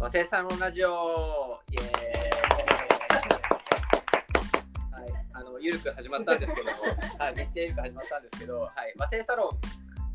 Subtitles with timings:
[0.00, 1.58] 和製サロンラジオ。
[1.72, 1.88] イエーイ。
[4.94, 6.68] はい、あのゆるく始まったんですけど、
[7.18, 9.50] はい、めっちゃゆるく始まったんですけど、はい、和製サロ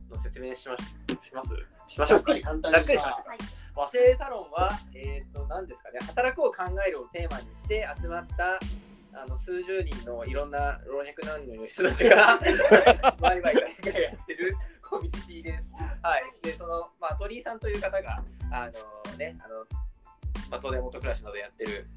[0.09, 0.83] ンの説明しまし
[1.27, 1.49] します？
[1.87, 2.33] しましょうか。
[2.39, 3.29] 簡単ざっくりしましょう。
[3.29, 3.37] はい。
[3.75, 8.59] 和製サロンは、えー、と何ですかね、働くを考えるをテーマにして集まった
[9.19, 12.39] あの数十人のいろんな老若男女の人たちが
[13.19, 15.71] ワイワイガヤガヤやってるコミュニティです。
[16.03, 18.21] はい、でその、まあ、鳥居さんという方が、
[18.51, 18.69] あ
[19.09, 19.59] のね、あの
[20.51, 21.87] まあ、東大元暮らしなどやってる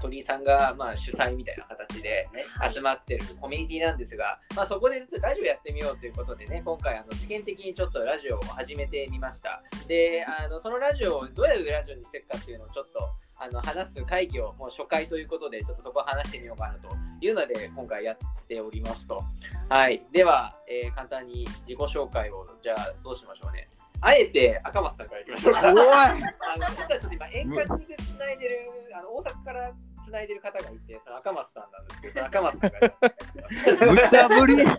[0.00, 9.60] 鳥居さんが、まあ、主催みたいな形ではい集まってるコミュニティなんですが、まあ、そこでラジオやってみようということでね、今回あの試験的にちょっとラジオを始めてみました。
[9.88, 16.88] で、あのそのラジオをどういうラジオにしていくかっていうのをちょっとあの話す会議をもう初回ということで、ちょっとそこを話してみようかなと
[17.20, 18.16] いうので、今回やっ
[18.48, 19.22] ておりますと。
[19.68, 20.02] はい。
[20.12, 23.68] では、えー簡単に自己紹介を、じゃあどうしましょうね。
[24.00, 25.68] あえて赤松さんからいきましょうか。
[25.68, 28.58] あの実はちょっと今遠隔でつないでる
[28.94, 29.72] あの大阪から
[30.04, 34.72] つないでる方がいてその赤松さんなんですけど赤松さんから 無茶ぶり無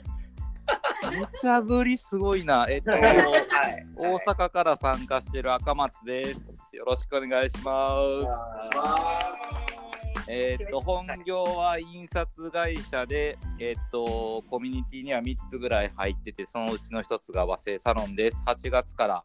[1.42, 2.68] 茶ぶりすごいな。
[2.70, 3.02] えっと、 はい
[3.96, 6.57] 大阪から参加してる赤松です。
[6.88, 7.98] よろしくお願いしま
[10.26, 10.30] す。
[10.30, 18.42] えっと、本業は印刷会社で、えっと、コミュニティには3つぐらい入ってて、そのうちの1つが和製サロンです。
[18.48, 19.24] 8月から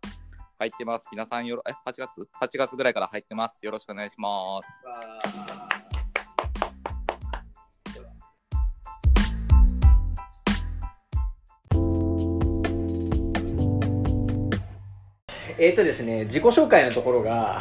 [0.58, 1.06] 入ってます。
[1.12, 3.64] 皆さんよろ、え、8月 ?8 月ぐらいから入ってます。
[3.64, 5.91] よろしくお願いします。
[15.58, 17.60] えっ、とですね、自己紹介のところが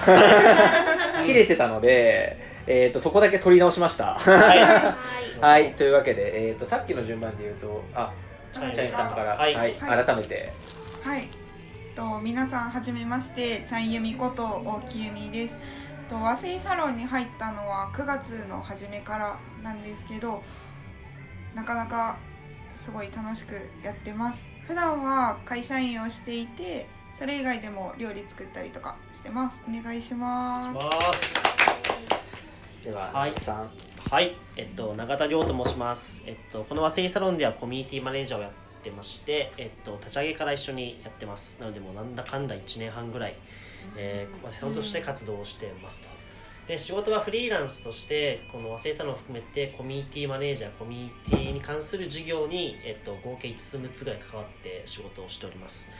[1.23, 4.15] 切れてたので、えー、とそこだけ取り直しました。
[4.15, 4.95] は
[5.41, 8.11] はい、というわけで、えー、とさっきの順番で言うと、あ、
[8.53, 9.75] チはいャイさんから、ははいいはい
[10.05, 10.53] 改めて、
[11.03, 11.27] はい。
[11.95, 15.55] と皆さんはじめまして、ちゃんゆみこと大木由美です。
[16.09, 20.43] と和製サロンに入ったのは9月の初めからなんですけど、
[21.55, 22.17] なかなか
[22.83, 24.39] すごい楽しくやってます。
[24.67, 26.87] 普段は会社員をしていて、
[27.21, 29.57] それ以外でも料理作ったりとかしてます。
[29.69, 30.79] お願いします。
[32.83, 33.33] では、はい。
[34.09, 36.23] はい、えっと、永田亮と申します。
[36.25, 38.51] えっと、この和製サロンではコミュニティマネージャーをやっ
[38.83, 41.57] てまして、えっと、立ち上げから一緒にやってます。
[41.59, 43.35] なので、もうなんだかんだ1年半ぐらい、
[43.95, 46.09] えー、和製サロンとして活動をしてますと。
[46.67, 55.91] で、仕事はフリーランスとして、この和製サロンを含めて、コミュニティマネージャー、コミュニティに関する事業に、えっと、合計5つ6つぐらい関わって仕事をしております。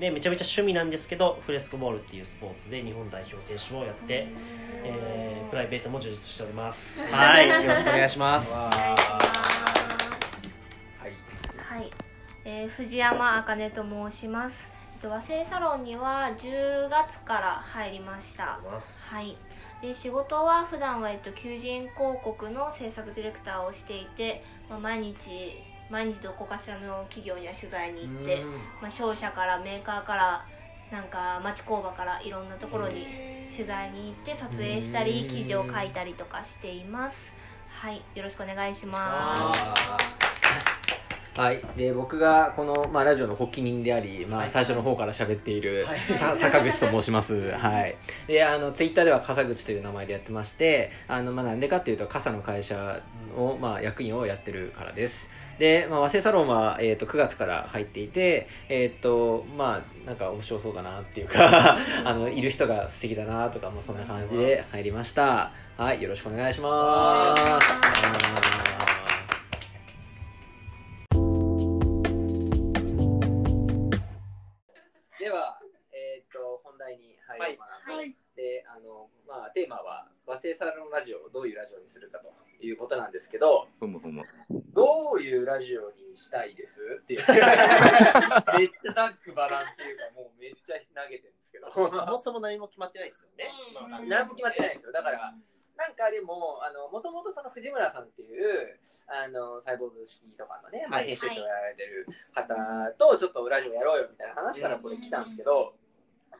[0.00, 4.28] で、めちゃめちゃ趣味なんですけど、フレスコボールっていうスポーツで日本代表選手をやって、
[4.82, 7.04] えープライベートも充実しております。
[7.12, 8.54] はい、よろしくお願いします。
[8.54, 9.64] わお願いします
[11.00, 11.78] はい。
[11.80, 11.90] はい、
[12.44, 14.70] えー藤山あかねと申します。
[14.94, 18.60] えっと和製サロンには10月から入りました。
[18.62, 19.36] はい。
[19.82, 28.42] で仕事は普段はえっと求人広告の制作ディレクターをしていて、まあ、毎日毎日どこかしらの企業には取材に行って、
[28.80, 30.46] まあ、商社からメーカーから
[30.90, 33.06] なんか町工場からいろんなところに
[33.50, 37.36] 取材に行って撮影したり記事を書いたりとかしています。
[37.68, 40.29] はい、よろしくお願いします。
[41.36, 45.86] はい、で僕がこの、まあ、ラジオの発起人であり、まあ、最初の方から喋っている、
[46.18, 47.96] さ坂口と申します、はい、
[48.26, 53.00] であのツイッターでは笠口という名前でやってましてあの、まあ、なんでかっていうと傘の会社
[53.36, 55.28] を、まあ、役員をやってるからです。
[55.58, 65.52] で、まあ、和製サロンは、えー、と9月から入っていて、えっ、とまあなんか面白そうだなっていうか あのいる人が素敵だなとかもうそんな感じで入りました。
[65.76, 66.02] はい。
[66.02, 68.79] よろしくお願いします
[79.30, 84.24] まあ、テーマは、和製サロンラジオをどういうラジオにするかということなんですけど、ふむふむ。
[84.74, 86.80] どういうラジオにしたいです？
[87.00, 87.20] っていう。
[88.58, 91.70] めっちゃざっくばらんっていうか、もうめっちゃ投げてるんですけど。
[91.70, 93.52] そもそも何も決まってないですよね。
[93.80, 94.92] うんまあ何も決まってないんですよ。
[94.92, 95.34] だから、
[95.76, 105.74] なんかでも、あの、もともとその藤村さんっていう、あの、サイボーズ式とかのね、まあ、はい編集長をやられてる方と、ちょっとラジオやろうよみたいな話からこれ来たんですけど、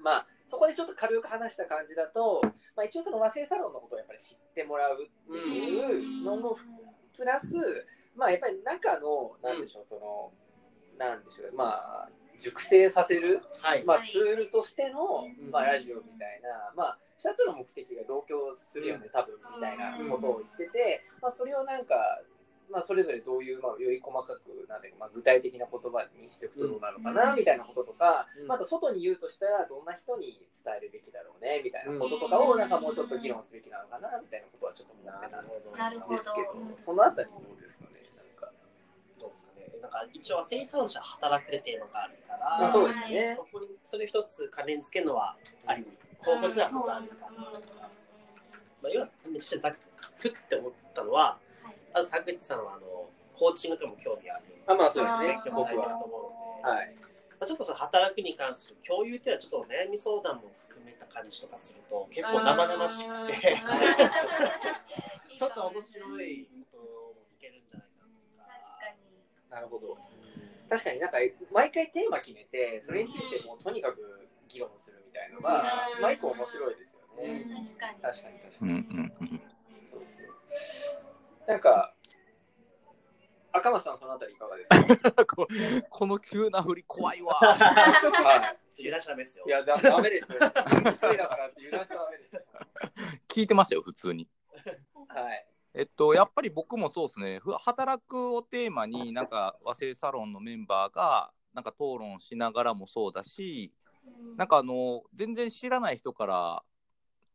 [0.02, 2.42] まあ、そこでちょっと軽く話した感じだと、
[2.76, 6.58] まあ、一応その和製サロンのことをやっぱり知ってもらうっていうのも
[7.16, 7.54] プラス、
[8.16, 10.32] まあ、やっぱり中の、なんでしょう、その、
[10.98, 12.08] なんでしょう、まあ、
[12.40, 13.84] 熟成させる、はい。
[13.84, 14.08] まあ、はい。
[14.08, 15.50] ツールとしての、うん。
[15.50, 21.94] まあ、ラジオみたいな、まあ、2つの目的が同居するよね、多分みたいなことを言ってて、まあ、それをなんか、
[22.70, 28.46] まあ、それぞれどういう、まあ、より細かくなんで、まあ、具体的な言葉にしていくとどうなのかな、みたいなこととか、うん。
[28.46, 35.50] また外に言うとしたらどんな人に伝えるべきだろうねみたいなこととかをなんかもうちょっと議論すべきなのかなみたいなことはちょっと思ってたんで
[36.22, 36.76] すけど。
[36.78, 38.52] そのあたりどうですかねなんか、
[39.18, 39.66] どうですかね。
[39.82, 43.34] なんか一応生産者働くでテーマがあるから、まあ、そうですね。
[43.34, 45.36] そこにそれ一つ関連付けるのは
[45.66, 45.84] あり、
[46.22, 47.50] 方法としては一つあるかな。
[48.80, 49.76] まあ、要はめちゃくちゃざっ
[50.20, 51.38] くって思ったのは、
[51.92, 54.44] はいまず坂口さんはあのコーチングとかも興味ある。
[54.66, 55.40] あまあそうですね。
[55.50, 56.84] 僕はされてると思うので、は。
[56.84, 56.94] い。
[57.40, 63.56] まあ、ちょっとその働くに関する共有っていうのはちょっと悩み相談も含めた感じとかすると結構生々しくて。
[65.40, 68.04] ちょっと面白いこともいけるんじゃないか
[69.48, 69.96] ななるほど。
[70.68, 71.16] 確かになんか
[71.50, 75.64] 毎回テーマ決めてそれについてもうとにかく議論するみたいのが
[75.96, 76.02] うん。
[76.02, 77.48] まあ一個面白いですよね。
[77.80, 77.98] 確かに。
[78.02, 78.70] 確かに確かに。
[78.70, 79.40] うんうんうん。
[79.90, 80.89] そうそう
[81.50, 81.94] なんか
[83.52, 85.26] 赤松さんそのあたりいかがですか？
[85.26, 85.48] こ
[85.90, 87.34] この急な振り怖いわ。
[87.34, 87.56] は
[88.00, 88.18] ちょっと
[88.78, 89.44] 油断しちゃダメですよ。
[89.46, 89.48] い。
[89.48, 92.42] いやだダメですだからって油断しちゃダメですよ。
[93.28, 94.28] 聞いてましたよ、普通に。
[95.08, 95.46] はい。
[95.74, 103.72] えっと、やっぱり僕もそうですね、ふ働くをテーマに、なんか和製サロンのメンバーが、なんか討論しながらもそうだし、
[104.36, 106.62] なんかあの、全然知らない人から、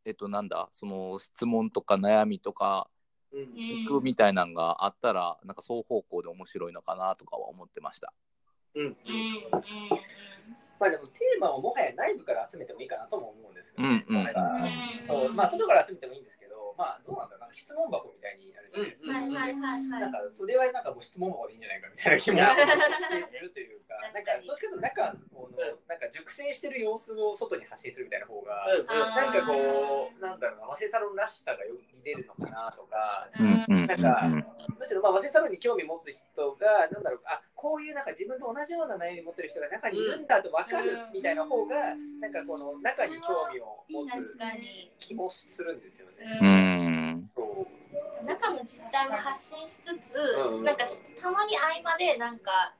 [0.05, 2.94] えっと、なんだ、その質問とか悩みとかうん
[3.35, 8.13] 聞くみたいなのがあったら、なんか双方向で面白いのかなとかは思ってました。
[8.75, 8.85] うん。
[8.85, 8.95] うんうん
[10.79, 14.27] まあでもテーマをもはや内部から集めてもいいかなとも思うんですけど、うんうん。
[15.07, 15.33] そう。
[15.33, 20.01] まあ外から集めてもいいんですけどまあどうなんだろうなんか質問箱みたいにやるじゃないですか、はいはいはいはい。
[20.03, 25.57] なんかそれはなんかもう質問箱でいいんじゃないかみたいな気もしてるというか、 なん確かどっちかというと中この
[26.35, 28.87] なんか熟成してる様子を外に発信するみたいな方が、うんうん。
[28.87, 33.29] なんかこうなんだろうな和製サロンらしさがよく見れるのかなとか。
[33.39, 34.27] うんうんなんか
[34.79, 44.91] むしろまあ和製サロンに興味持つ人がなんだろうあこういうなんか自分と同じような悩み持ってる人が中にいるんだと分かるみたいな方がなんかこの中に興味を持つ確かに。
[44.99, 47.21] 気もするんですよね。
[48.25, 52.73] 中の実態も発信しつつ、うんなんかちょっとたまに合間でなんか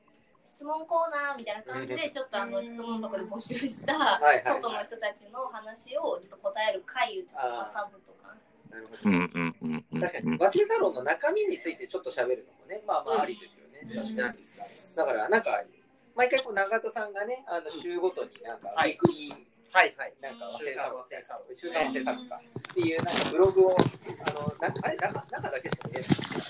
[0.55, 8.33] 質問コーナーみたいな感じでちょっとあの質問箱で募集した外の人たちの話をちょっと答える回をちょっと挟むとか。
[8.71, 13.79] なるほどうんうんうんうん確かに和製サロンの中身についてちょっと喋るのもねまあまあありですよね。
[13.83, 14.39] 確かに
[14.95, 15.63] だからなんか
[16.15, 19.35] 毎回こう永田さんがねあの週ごとになんかウはいィークリー
[19.75, 20.13] はいはい。
[20.21, 26.09] なんか和週刊製サロン和製サロン週刊和製サロンかっていうなんかブログをあのなんかあれ中中だけしか見れない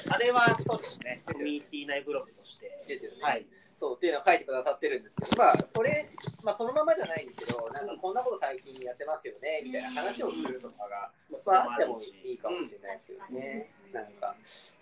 [0.09, 1.21] あれはそうですね。
[1.25, 2.71] コミュニティ内ブログとして。
[2.87, 3.17] ですよね。
[3.21, 3.45] はい。
[3.77, 6.09] そうっていうのを書いてくださってるんですけど、まあ、これ、
[6.43, 11.11] まあ、そのままじゃないにしろ、なんかこんなこと最近やってますよねみたいな話をするとかが、
[11.45, 13.69] まあ、あってもいいかもしれないですよね。
[13.91, 14.35] なんか、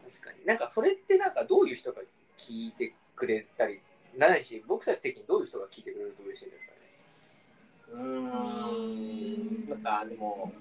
[0.03, 0.45] 確かに。
[0.45, 2.01] なんか、それってなんか、どういう人が
[2.37, 3.81] 聞いてくれたり、
[4.17, 6.79] ないし、僕たち的にどういう人が聞いてくれると嬉しいんですかね。
[7.91, 9.69] うーん。
[9.69, 10.51] なんかでも、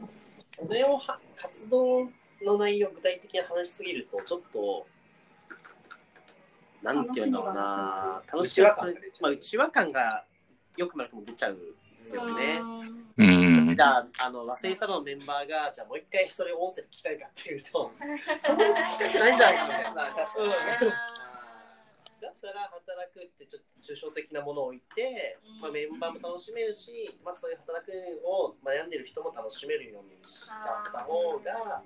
[0.56, 2.08] これをは活動
[2.42, 4.86] の内容を具体的に話しすぎると、ちょっと、
[6.82, 10.24] なんていうんだろうな、楽しみ感まあ、内輪感が
[10.76, 11.62] よくなくも出ちゃうんで
[11.98, 12.60] すよね。
[13.18, 13.74] うん。
[13.76, 19.90] じゃあ、あの、和製サロンのメンバーが、じゃあもう一回それを音声で聞きたいかっていうと、そこ聞きたくないんじゃないかみたいな。
[19.92, 20.56] まあ、確かにね。
[22.22, 27.90] だったら働くってちょっと抽象的なものを置いて、まあ、メンバーも楽しめるし、まあ、そういう働く
[28.24, 31.82] を悩んでる人も楽しめるようにしちゃった方が、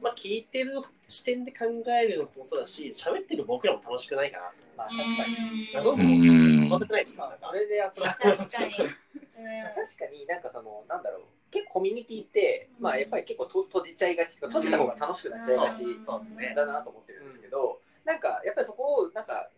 [0.00, 4.52] まあ、聞いてる視点で考えるのもそうだし喋ってる僕らも楽しくないかな。
[4.76, 5.70] まあ、確かに。
[5.72, 7.28] 謎もうん思ってないですか？
[7.28, 7.38] なん。
[7.38, 8.72] かそれで集まって確かに。
[9.74, 11.22] 確かになんかそのなんだろう。
[11.52, 19.50] 結構コミュニティって、まあやっぱり結構と閉じちゃいがち閉じた方が楽しくなっちゃいがちそうですねだなと思ってるんですけど、なんかやっぱりそこをなんか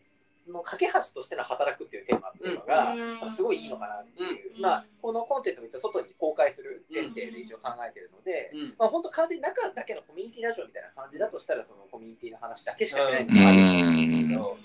[0.49, 3.33] の架け橋としての働くっていうテーマっていうのが、うん。
[3.33, 4.63] すごいいいのかなっていう、うん。
[4.63, 8.75] まあこのコンテンツを一応外に公開する前提で一応考えてるので、うん。
[8.79, 13.67] まあ本当完全に中だけのコミュニティラジオみたいな感じだとしたらそのコミュニティの話だけしかしないのもあるん
[14.11, 14.59] ですけど、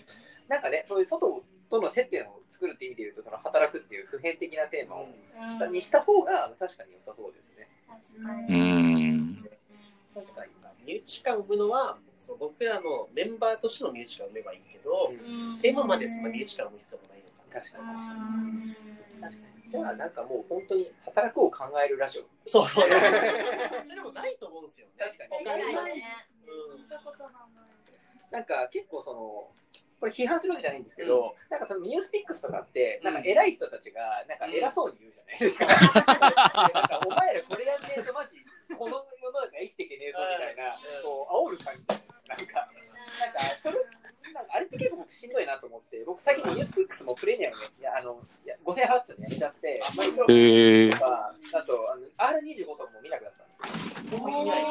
[0.47, 5.07] なんかねそういう外との接点を作るっていう意味で言うとその働くっていう普遍的なテーマを
[5.47, 7.69] したにした方が確かに良さそうですね。
[7.87, 9.11] 確かうに。
[9.11, 9.35] ん。
[10.13, 10.51] 確かに。
[10.85, 11.97] 身内感を生むのは
[12.29, 15.13] そう僕らのメンバーとしての身内感を生めばいいけど、う
[15.57, 15.59] ん。
[15.61, 18.77] テーマまでその身内感を生む必要もないのかな確かに確かに。
[19.17, 19.71] 確かに。
[19.71, 22.29] じゃあなんかもう本当に働くを考えるラジオ。
[22.45, 22.69] そう。
[22.69, 22.85] それ
[24.01, 24.93] もないと思うんですよね。
[24.99, 25.31] 確かに。
[25.43, 26.05] 他にないね。
[26.45, 27.73] うん聞いたことがない。
[28.29, 29.49] なんか結構その
[29.99, 35.65] これ批判するわけじゃないんですけど、なんかそのニュースピックスとかってなんか偉い人たちがなんか偉そうに言うじゃないですか。
[35.65, 38.37] なんかお前らこれやんねえとマジ
[38.77, 41.81] この世の中生きていけねえぞみたいな、こう煽る感じ。
[41.89, 41.95] な
[42.29, 42.69] なんか、
[43.19, 43.75] なんか、それ、
[44.33, 48.21] なんかあれって結構しんどいなと思って、僕最近ニュースピックスもプレミアムやあの
[48.65, 52.05] 5000払ってたのやめちゃって、マイクロとか、え、あとあの
[52.39, 54.27] R25 とかも見なくなったんですよ。
[54.27, 54.65] 見ない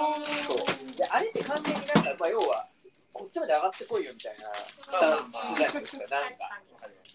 [0.47, 2.67] そうであれって完全になんか、まあ、要は、
[3.13, 6.69] こっちまで上がってこいよみたいなスタンスじゃないですか、なんか。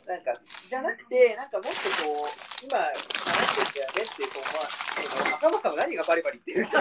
[0.04, 0.34] なんか
[0.68, 2.92] じゃなくて、なんかもっとこう、今、話
[3.56, 6.68] してるんだよねっていう、こう、まあ、赤松さんも何がバリバリっていう。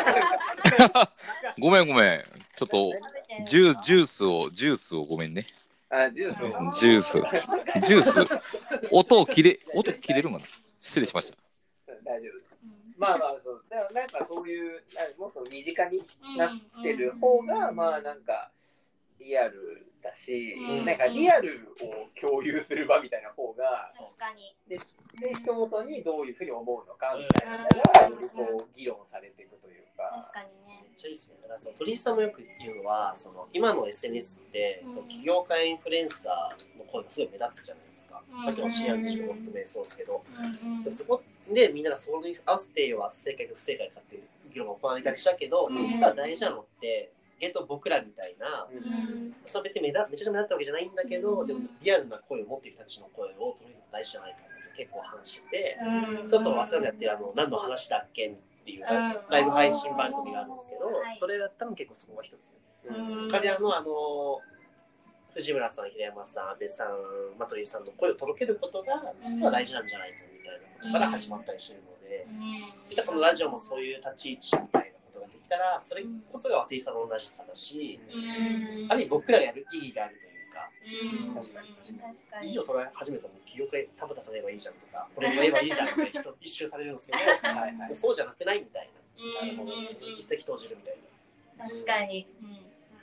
[1.61, 2.25] ごめん、ごめん、
[2.57, 2.93] ちょっと
[3.47, 5.47] ジュジュースをジュースをごめんね。
[5.89, 6.73] あ、ジュースを。
[6.73, 8.43] ジュースジュース。
[8.91, 10.45] 音を切れ音切れるかな。
[10.81, 11.37] 失礼しました。
[12.05, 12.43] 大丈夫。
[12.99, 16.03] まあまあそう、だからなんかそういう、なんかもっと身近に
[16.37, 18.51] なってる方が、まあなんか
[19.25, 20.85] リアルだし、うん。
[20.85, 24.57] なんかリアルを共有する場みたいな方が、確かに。
[24.69, 24.79] で、
[25.35, 30.21] 人ごとにどういうふうに思うのかみたいなのが、よりこう議論されていくというか。
[30.21, 30.85] 確かにね。
[30.89, 31.39] めっちゃいいですね。
[31.43, 38.23] だからその鳥居さんもよく言うのは、その今の SNS って、その起業家インフルエンサーの声がすごい目立つじゃないですか。
[38.31, 38.45] うん。
[38.45, 47.13] さっきの CR25 も含めそうですけど、うんうんでそこでみんながそれに合わせては正解か不正解かっていう議論が行われがちだけど、実は大事なのって、
[47.43, 48.77] ゲート僕らみたいな、うん。
[48.77, 55.79] うんそれ別に目立めちゃくちゃ目立ったわけじゃないんだけど、でもリアルな声を持ってる人たちの声を取るのが大事じゃないかって結構話してて、
[56.23, 56.29] うん。
[56.29, 58.29] ちょっと忘れなやってるあの何の話だっけ？
[58.31, 58.35] っ
[58.65, 58.87] ていううん。
[58.87, 62.55] ライブ配信番組があるんですけど、はいそれだったら結構そこが一つ。
[62.87, 63.29] うん。
[63.29, 64.41] 他にあの、あの、
[65.35, 72.27] 藤村さん、平山さん、安倍さん、マトリーさんの声を届けることが実は大事なんじゃないかみたいなことから始まったりしてるので、
[72.91, 74.82] 見たこのラジオもそういう立ち位置みたい
[75.53, 78.01] なことができたら、それこそが和製さんのらしさだし、
[78.89, 80.71] ある意味僕らがやる意義があるというか、
[81.29, 81.35] うん。
[81.35, 81.69] 確かに
[81.99, 82.51] 確かに。
[82.51, 87.19] いいを捉え始めたらもう記憶で田畑さんが言えばいいじゃんとか、これが言えばいいじゃんって人一周されるんですけど、
[87.49, 87.95] はいはい。
[87.95, 90.97] そうじゃなくないみたいな、うんなるほど一石投じるみたい
[91.59, 91.69] な。
[91.69, 92.27] 確かに。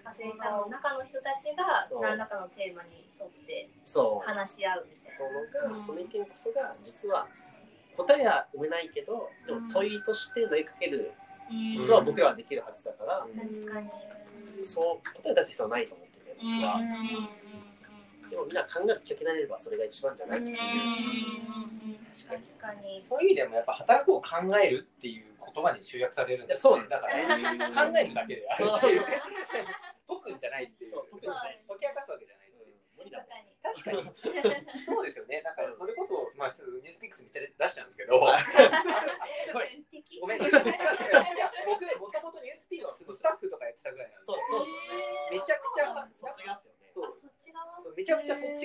[0.03, 4.27] 和製さんの中の人たちがそう何らかのテーマに沿ってそう。
[4.27, 7.27] 話し合うみたいものが、その意見こそが実は
[7.95, 11.28] 答えは埋めないけどでも問いとして投げかけるな
[11.81, 13.89] ことは僕らはできるはずだから、確かに。
[14.63, 17.39] そう答え出す必要はないと思ってて僕は、うん
[18.29, 20.57] でもみんな考えるきっかけになればそれが一番じゃないっていう、
[22.13, 23.01] 確かに。
[23.01, 27.01] そういう意味でもやっぱ働くを考えるっていう言葉に集約されるんですいやそうなんです。
[27.01, 29.01] だから考えるだけであるっていう。
[29.01, 30.91] 解くんじゃないっていう。
[30.91, 31.59] そう解くんじゃない。
[31.67, 32.49] 解き明かすわけじゃない
[33.61, 34.03] 確かに。
[34.85, 35.41] そうですよね。
[35.43, 38.19] だからそれこそ、まあ、ニュースピックスめっちゃ出しちゃうんですけど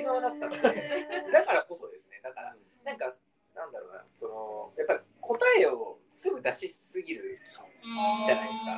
[0.05, 0.61] 側だったので。
[1.33, 2.21] だからこそですね。
[2.23, 3.15] だからなんか
[3.55, 4.05] なんだろうな。
[4.19, 8.73] そのやっぱり答えをすぐ出しすぎるじゃないですか。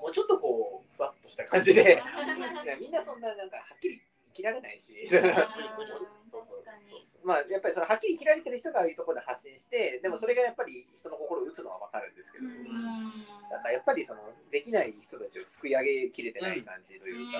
[0.00, 2.02] もうちょっとこうふわっとした感じで。
[2.80, 5.08] みんなそんななんかはっきり生きられないし。
[7.24, 17.38] まあやっぱりそのはっきり生きられてる人がああいうところで発信してでもそれがやっぱり人の心を打つのは分かるんですけど、なんかやっぱりそのできない人たちをすくい上げきれてない感じというか、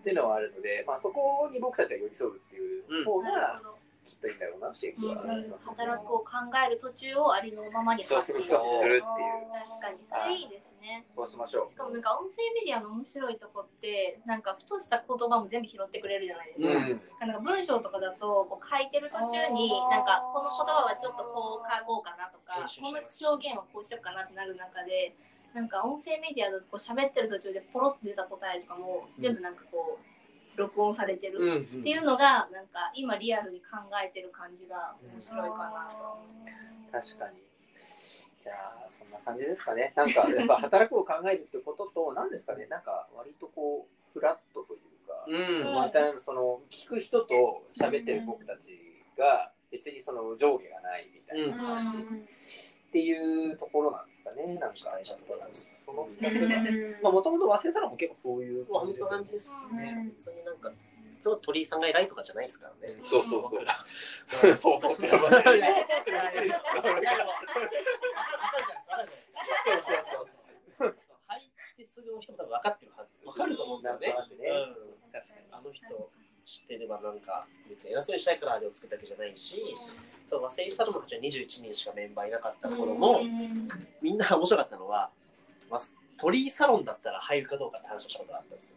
[0.00, 3.60] っていうのはあるので、まあ、そこに僕たちは寄り添うっていう方が
[4.02, 5.68] きっといいんだろうなっていう気はします。
[5.76, 9.52] 働くを考える途中をありのままに発信するそうするっていう。
[9.52, 11.04] 確かにそれいいですね。
[11.14, 11.70] そうしましょう。
[11.70, 17.28] しかもなんか音声メディアの面白いとこってなんかふとした言葉も全部拾ってくれるじゃないですか、うん。
[17.28, 25.12] なんか文章とかだとこう書いてる途中になんかこの言葉はちょっとこう書こうかなとかこの表現はこうしようかなってなる中で
[25.54, 31.38] なんか音声メディアだとこう喋ってる途中でポロッと出た答えとかも全部なんかこう録音されてる。
[31.38, 36.22] うんっていうのがなんか今リアルに考えてる感じが面白いかなと。
[36.92, 37.42] 確かに。
[38.42, 39.92] じゃあそんな感じですかね。
[39.96, 42.66] なんかやっぱ働くを考えるってことと何ですかね。
[42.66, 45.74] なんか割とこうフラットというか、うん。
[45.74, 48.78] またその聞く人と喋ってる僕たち
[49.18, 54.74] が別にその上下がないみたいな感じっていうところなんですかねなんか。
[54.84, 55.48] 大事なところなん。
[55.50, 58.86] ですその2つまあもともと忘れたのも結構そういう感
[59.24, 60.12] じですね。
[60.16, 60.70] 別になんか
[61.22, 62.94] その鳥居さんが偉いとかじゃないですからね。
[63.04, 63.52] そうそうそう。
[64.56, 64.92] そうそうそう。
[64.92, 65.06] そうそうそ
[70.86, 70.96] う。
[71.26, 73.78] 入ってすぐの人も多分分かってるはず分かると思う。
[73.78, 74.12] んですよね
[75.50, 75.86] あの人
[76.50, 79.54] 知ってればなんか別に偉そうにしたいからあれを作ったわけじゃないし
[80.28, 83.20] そう和製スタロの8は21人しかメンバーいなかった頃も
[84.02, 85.10] みんな面白かったのは、
[85.70, 85.80] まあ、
[86.18, 88.76] 鳥居サロンだったら入るかどうかって話をしたことがあったんですよ。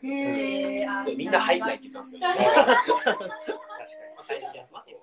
[1.17, 2.29] みんな入んないって言ったんですよ。
[2.29, 2.43] 確
[4.69, 4.93] かに。
[4.93, 4.95] うん。
[4.95, 4.97] っ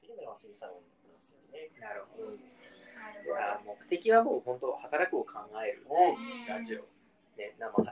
[0.00, 1.70] ていうのが和製サロンなんですよね。
[1.80, 2.28] なるほど。
[2.28, 2.38] うん
[3.24, 5.30] じゃあ目的はもう本当働くを考
[5.62, 5.86] える
[6.48, 6.78] ラジオ、
[7.38, 7.82] ね、なまあ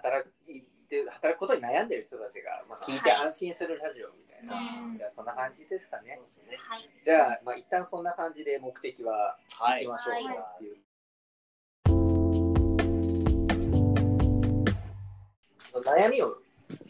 [0.90, 6.18] 働てる働くことに悩んでる人たちが、まあ、聞いて安心するラジオみたいな、はいじゃあそんな感じですかね。
[6.18, 6.90] そうですねはい。
[7.04, 9.84] じゃあ、まあ、一旦そんな感じで目的ははい。
[9.84, 10.24] いきましょうはい。
[10.24, 10.72] かってい。
[15.72, 16.36] う、悩みを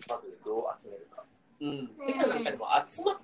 [0.09, 1.25] まずどう集めるか。
[1.61, 1.88] うん。
[2.07, 3.19] てかなんかでも集まっ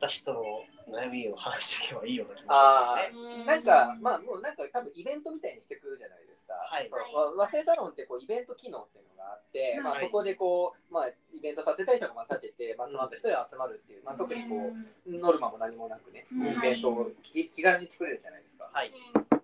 [0.00, 3.42] た人の悩みを話していけばいいような気もしあますよね。
[3.44, 6.31] うなんか、まあ、もうなんか多分イベントみたいにしてくるじゃないですか。
[6.48, 6.90] はい。
[6.90, 7.38] そう。
[7.38, 18.70] わ和製サロンってこうイベント機能っていうのがあって、まあ、はいそこでこう、まあ、イベント立てたい人がまあ立てて、まあ、集まった人が集まるっていう、まあ、特にこう、ノルマも何もなくね、うんイベントを気気軽に作れるじゃないですか。
[18.72, 18.90] はい。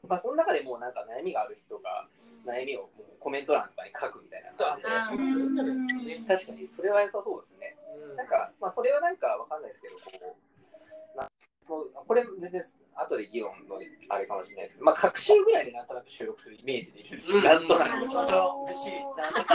[0.08, 2.08] まあ、その中でもうなんか悩みがある人が、
[2.46, 4.56] 悩みをもうコメント欄とかに書くみたいな
[6.26, 7.76] 確かに、それは良さそうですね。
[8.16, 10.36] なんか、まあ、それはなんかわかんないですけど、こ
[11.14, 11.28] う、な
[11.68, 12.64] これ全然
[13.00, 13.78] 後で議論の
[14.08, 17.38] あれかもしれないですけど、まあ、各週ぐらいでなんとなく収録するイメージでいるんですよ。
[17.38, 17.88] うんなんとなく。
[17.88, 19.54] なるほど嬉しい なんとなく。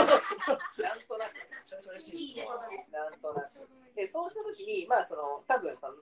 [0.82, 1.36] なんとなく。
[1.38, 3.68] いいですねなんとなく。
[3.94, 5.94] で、そうしたときに、まあ、その、多分その、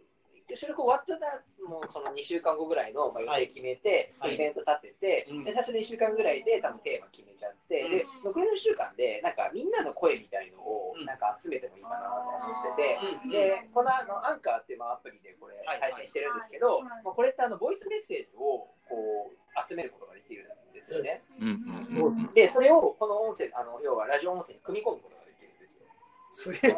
[0.57, 4.35] 収録終わったら、もうその2週間後ぐらいの、まあ、予定決めて、はい。
[4.35, 5.45] イベント立てて、うん。
[5.45, 8.25] で最初の1週間ぐらいで多分テーマ決めちゃって、でうん。
[8.25, 11.07] 残りの1週間でなんかみんなの声みたいのをうん。
[11.07, 13.31] なんか集めてもいいかなと思ってて、うん。
[13.31, 21.23] でこのあのアンカーっていうまあアプリでこれはい配信してるんですけど、はいまあ、これってあのボイスメッセージをこう集めることができるんですよね。
[21.41, 21.49] うん。
[21.49, 22.17] うん。
[22.19, 22.35] うん。
[22.35, 25.89] でそれをこの音声あの要はラジオ音声に組み込むことができるんですよ。
[26.33, 26.77] すげえ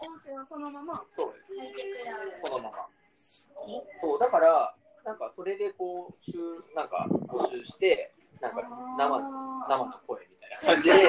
[0.00, 1.02] 音声はそのまま。
[1.12, 1.34] そう
[2.44, 2.88] そのまま。
[4.00, 4.74] そうだから
[5.04, 6.38] なんかそれでこう週
[6.74, 9.20] なんか募集してなんか生
[9.68, 11.04] 生の声みたいな感じで、ね、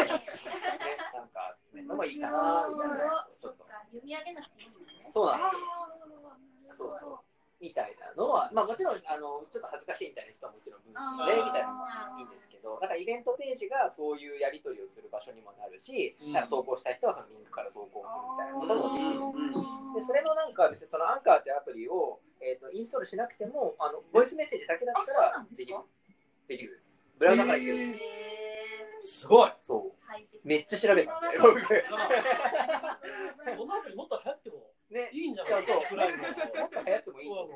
[1.13, 3.27] なんか集めるのもいいかなみたいな。
[3.39, 3.53] ちょ
[3.89, 6.85] 読み上げなくていいんですねそうなんですよ。
[6.85, 7.19] そうそう。
[7.59, 11.83] みたいなのはまあもちろんあのちょっと恥ずかしいみたいな人はもちろん文章でみたいなのも
[12.15, 16.31] いいんですけどだからイベントページがそういうやり取りをする場所にもなるし、うん。
[16.31, 17.99] なんか投稿したい人はそのリンクから投稿
[18.75, 25.79] ともでそれのなんか別にそのアンカーってアプリを、えー、とインストールしなくてもあのボイスメッセージだけだったあらできる。
[26.47, 26.81] できる。
[27.17, 27.99] ブラウザからいける、へ
[29.01, 29.51] すごい。
[29.61, 29.99] そう。
[30.43, 31.17] めっちゃ調べた。
[31.19, 31.61] んで僕
[33.57, 34.55] このアプリもっと流行っても
[34.89, 35.09] ね。
[35.13, 35.49] いいんじゃい？
[35.51, 35.75] やそう。
[35.75, 37.31] もっと流行ってもいいう。
[37.31, 37.55] んっ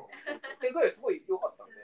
[0.60, 1.74] てぐらいすごい良かったんで、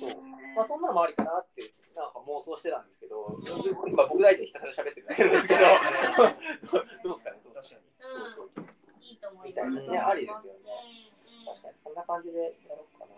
[0.00, 0.22] そう。
[0.54, 1.62] まあ、そんなのもありかなって
[1.94, 3.38] なんか妄想してたんですけど
[3.88, 5.60] 今僕大体ひたすら喋ってるだけなんですけど。
[7.02, 7.40] どうですかね？
[7.44, 7.80] どうですか？
[7.80, 7.95] ねそうそう
[9.00, 10.60] いいと思いみたいますなねありですよね。
[11.10, 11.16] うん
[11.46, 11.74] 確かに。
[11.84, 12.38] そんな感じで
[12.68, 13.12] やろうかな。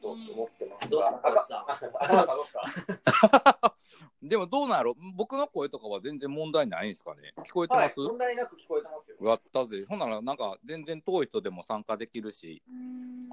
[0.00, 1.02] と思ってますどう
[4.22, 4.94] でもどうなんやろ？
[5.16, 7.32] 僕の声とかは全然問題ないんですかね？
[7.38, 7.88] 聞こえてはい。
[7.88, 9.16] ます、問題なく聞こえてますよ。
[9.28, 9.84] やったぜ。
[9.88, 12.62] ほんならなんか全然遠い人でも参加できるし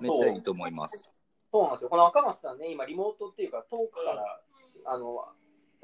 [0.02, 1.08] めっそうちゃいいと思います。
[1.52, 1.64] そう。
[1.66, 1.90] なんですよ。
[1.90, 4.42] この赤松さんね、今リモートっていうか遠くから、
[4.86, 5.24] あの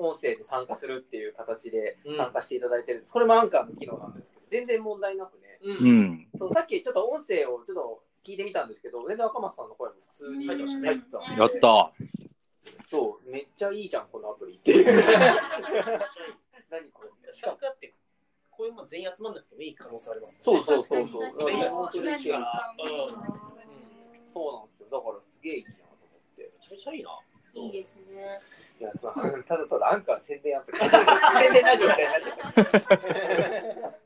[0.01, 3.13] 音声で参加するっていう形でうん参加していただいてるんです。
[3.13, 5.59] これもアンカーの機能なんですけど、全然問題なくね。
[5.63, 11.91] うんうんそうさっきちょっと音声をちょっと聞いてみたんですけど、全然赤松さんの声も普通に入ってましたね入っやった
[12.89, 14.85] そう、めっちゃいいじゃん、このアプリっていう。
[16.69, 17.93] 何これしかもだって
[18.49, 21.05] こういうもん全員集まんなくてもいい可能性ありますねそうそうそう。
[21.05, 24.87] 確かにリモートで一緒にからうんそうなんですよ。
[24.91, 26.43] だからすげえいいなと思って。
[26.43, 27.19] めちゃめちゃいいな。
[27.53, 28.39] いいですね。
[28.79, 30.79] いや、まあ ただただアンカー宣伝アプリ。
[30.89, 30.89] 宣
[31.53, 33.97] 伝ラジオみたいになっちゃった。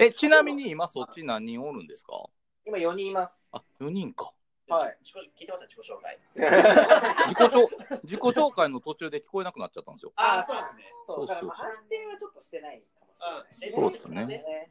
[0.00, 2.24] えちなみに今そっち何人おるんですか？
[2.64, 3.32] 今4人います。
[3.52, 4.32] あ4人か
[4.68, 6.18] はい自己聞いてました自己紹介。
[6.36, 7.68] 自己紹
[8.04, 10.92] 自己紹介の途中で聞こえなくなっちゃったんですよああ、そうですね。
[11.06, 13.14] そう、そうそう安定はちょっとしてないかも
[13.50, 13.80] しれない。
[13.80, 14.70] そうですねね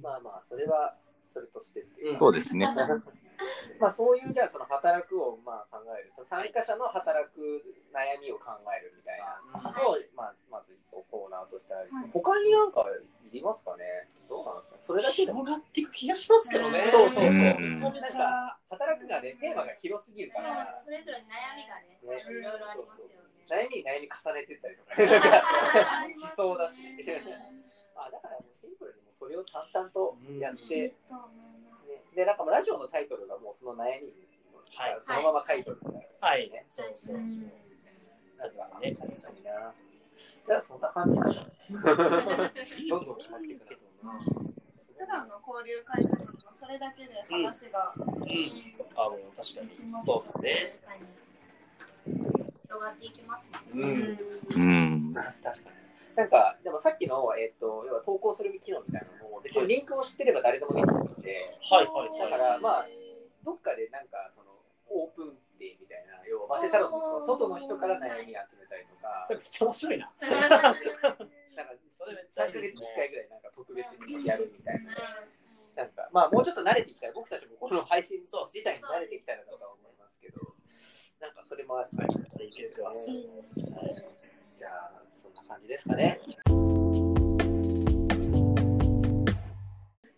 [0.00, 0.96] まあまあ、それは
[1.34, 2.12] それとしてっていう。
[2.14, 2.18] か。
[2.20, 2.66] そうですね。
[3.80, 7.42] まあそういうじゃあその働くをまあ考える、その参加者の働く
[7.92, 9.42] 悩みを考えるみたいな。
[9.82, 11.90] のを、まあ、まず一個コーナーとしてある。
[11.92, 12.10] はい。
[12.12, 12.86] 他になんか
[13.26, 14.08] いりますかね？
[14.28, 15.44] どうなんですかそれだけでも。
[15.44, 16.88] 広がっていく気がしますけどね。
[16.92, 17.24] そうそうそう。
[17.24, 17.74] うん。
[17.80, 22.22] なんか働くがね、テーマが広すぎるから、それぞれ悩みがね、ね。
[22.22, 23.14] いろいろありますよね。
[23.48, 24.94] 悩みに悩み重ねてったりとか、
[26.08, 26.78] しそうだし。
[27.96, 29.03] あだからもうシンプルに
[29.44, 30.94] を淡々とやって、ね、
[32.16, 34.24] でなんかもうラジオのタイトルがもうその悩みに、
[34.74, 36.66] はいそのまま書いてるみたいな、はいね。
[36.68, 37.20] そうそうそう。
[38.38, 39.72] なんかね確かにな。
[40.46, 41.32] じゃあそんな感じかな。
[42.90, 43.62] どんどん決まっていく
[44.02, 44.18] な。
[44.98, 48.04] 普段の交流会とかもそれだけで話が、うん。
[48.96, 49.70] あ、もう確かに。
[50.04, 50.80] そうですね。
[50.82, 51.06] 確かに。
[52.66, 53.58] 広がっていきますね。
[53.74, 54.66] うんう
[55.10, 55.83] ん確かに。
[56.16, 62.86] なんか、でもさっきの、えっ、ー、と、要は投稿する機能みたいなのも、別にリンクを知ってれば誰でもできるので、はいはい、だから、まあ、
[63.44, 64.54] どっかでなんか、その、
[64.90, 69.24] オープンデーみたいな、要は、バセ外の人から悩み集めたりとか。
[69.26, 70.12] それめっちゃ面白いな。
[70.22, 74.94] なんか、それめっちゃいい、ね、3ヶ月に1回ぐらい、なんか特別にやるみたいな。
[75.74, 80.54] なんか、まあ、もうちょっと慣れてきたら、僕たちもこの配信そう自体に慣れてきたらとか思いますけど、
[81.18, 82.98] なんか、それもあったりとか、いいですよね。
[83.74, 83.96] はい、
[84.56, 85.04] じゃあ
[85.48, 86.20] 感じですかね。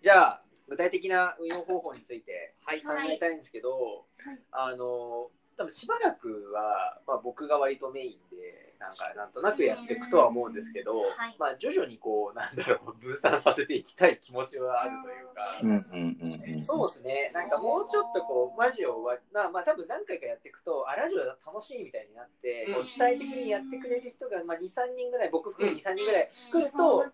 [0.03, 2.73] じゃあ、具体的な運用方法について考
[3.11, 11.37] えたいんですけど、はいあの、多分しばらくは、まあ、僕が割とメインで、なんかなんとなくやっていくとは思うんですけど、はい。
[11.39, 16.63] まあ徐々にこう、なんだろう、 分散させていきたい気持ちはあるというか、うんうんうんうん。
[16.63, 27.07] そうですね、なんかもうちょっとこう、ラジオは、まあ、まあ、多分何回かやっていくと、あ、ラジオ楽しいみたいになって、こう主体的にやってくれる人が、まあ、2、3人ぐらい、僕含め2、3人ぐらい来ると、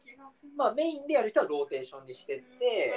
[0.57, 2.95] まあ、メインでやる人はローテーションにしてって、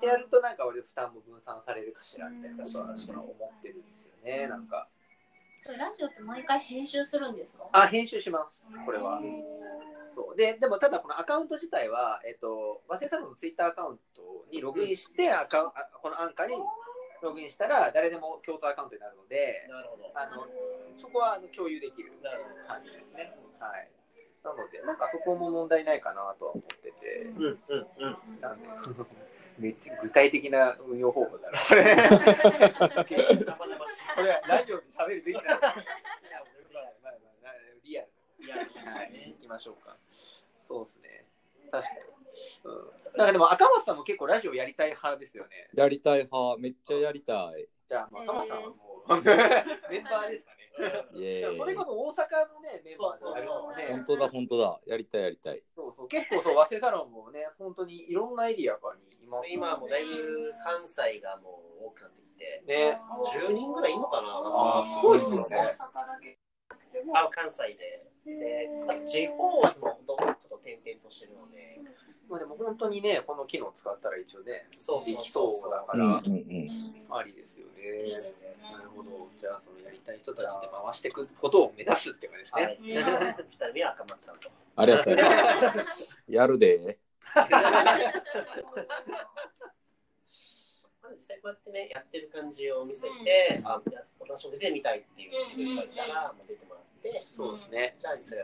[0.00, 2.86] でやると、なんか俺、負担も分散されるかしらみたいなことは
[3.24, 4.88] 思ってるんですよね、なんか。
[5.72, 7.68] ラジオって毎回編集するんですか？
[7.72, 9.20] あ、編集します、これは。
[10.14, 10.36] そう。
[10.36, 16.54] ででもただこのアカウント自体は、えっと、和製サロンのツイッターアカウントにログインして、アカウこのアンカーに
[17.22, 20.12] ログインしたら誰でも共通アカウントになるのでなるほど。
[20.14, 20.46] あの
[20.98, 22.12] そこはあの共有できる
[22.68, 23.36] 感じですね。
[23.58, 23.88] はい。
[24.44, 27.22] なのでなんかそこも問題ないかなとは思ってて。
[27.36, 28.40] うんうんうん。
[28.40, 28.68] なんで
[29.58, 31.84] めっちゃ具体的な運用方法だなこれ。
[34.48, 35.74] ラジオで喋るべきだ
[37.84, 38.08] リアル。
[39.32, 39.96] 行きましょうか。
[40.68, 41.24] そうですね。
[41.70, 42.00] 確かに。
[42.64, 43.18] うん。
[43.18, 45.68] なんかでも赤松さんも結構ラジオやりたい派ですよね。
[45.74, 47.66] やりたい派、めっちゃやりたい。
[47.88, 48.76] じゃあ、まあ赤松さんはも
[49.08, 50.55] う、メンバーですか
[51.56, 53.86] それこそ大阪のね、メンバーであるかもね。
[53.88, 54.80] 本当だ、本当だ。
[54.86, 55.62] やりたい、やりたい。
[55.74, 56.08] そうそう。
[56.08, 63.00] 結構そう、早稲サロンもね、本当にいろんなエリアからにいます今はもうだいぶ関西がもう多くなってきてね。
[63.34, 64.28] 10人ぐらいいんのかな？
[64.28, 66.38] あーすごいっすよね大阪だけ
[67.14, 71.80] あ関西でであと地方はもうどんどんちょっと転々としてるので
[72.28, 76.42] まあでも本当にね、この機能使ったら一応ね、そうできそうだから、うんうん
[77.08, 77.16] うん。
[77.16, 78.06] ありですよね。
[78.06, 79.28] いいですねなるほど。
[79.40, 82.62] じゃあ、そのやりたい人たちで回していくことを目指すっていうかですね。
[82.62, 86.18] はいうん2人目は赤松さんとありがとうございます。
[86.28, 86.98] やるで。
[87.36, 87.42] ま
[91.08, 96.85] あ実際こうやってねやってる感じを見せて、あや私も出てみたいっていう人がいたら、もう出てもらって
[97.36, 97.96] そうですね。
[97.98, 98.38] じゃあ実際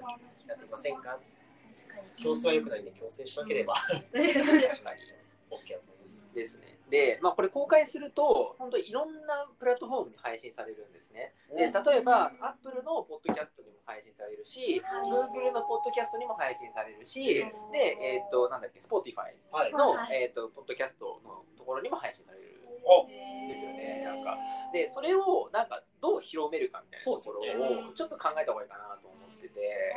[0.49, 5.03] やってみませんか確かに強制は良くないんで強制しなければ確かに。
[5.51, 6.73] OK だと思いますですね。
[6.93, 11.33] で、まあ、これ公開すると、本当いろんなプラットフォームに配信されるんですね。
[11.57, 17.25] で、例えば、Apple のポッドキャストにも配信されるし、Google のポッドキャストにも配信されるし、
[17.73, 23.15] で、えっ、と、なんだっけ、Spotify はいの、はいえっ、と、ポッドキャストのところにも配信されるおんで
[23.57, 23.91] すよね。
[24.24, 24.38] か。
[24.72, 29.96] で、それを、なんか、どう広めるかみたいなところを、ちょっと考えた方がいいかなと思ってて、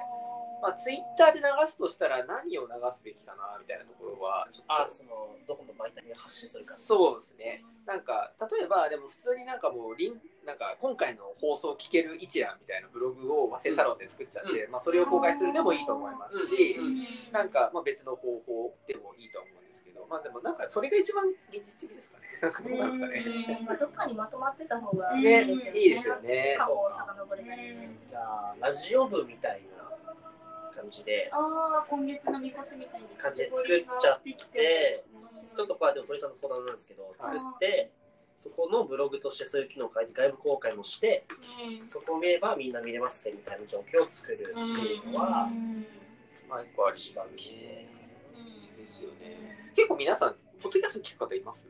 [0.62, 4.74] まあ、Twitter で流すとしたら何を流すべきかな、みたいなところは、ちょっと。
[4.74, 6.76] あそのどこの媒体に発信するか。
[6.78, 7.64] そうですね。
[7.86, 16.78] なんか、例えば、でも普通になんかもうリン、なんか今回の放送聞ける一覧みたいなブログを和製サロンで作っちゃって、まあそれを公開するでもいいと思いますし、
[17.32, 19.65] なんかまあ別の方法でもいいと思う
[19.96, 22.26] ど、まあでもなんかそれが一番現実的ですかね。
[22.42, 23.66] なんかどうなんですかね。
[23.66, 25.80] まあ、どっかにまとまってた方がいいねですよね。
[25.80, 27.90] いいですよね過去を遡れたりね。
[28.10, 29.86] じゃあラジオ部みたいな
[30.76, 35.04] 感じでああ今月のみこしみたいに感じで作っちゃって
[35.56, 37.92] ちょっとこうやっておとりさんの相談なんですけど作って
[38.38, 41.26] そこのブログとしてそういう機能を書いて外部公開もして
[41.88, 45.50] そこを見ればみんな見れますねみたいな状況を作るっていうのは
[46.50, 47.88] まあ一個ありですよね。
[48.78, 49.65] ですよね。
[49.76, 51.68] 結構皆さん、ポッドキャスト聞く方います？